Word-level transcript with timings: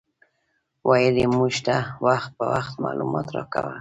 ویل 0.87 1.15
یې 1.21 1.27
موږ 1.37 1.53
ته 1.65 1.75
وخت 2.05 2.29
په 2.37 2.45
وخت 2.53 2.73
معلومات 2.83 3.27
راکاوه. 3.37 3.69